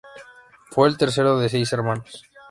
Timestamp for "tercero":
0.97-1.37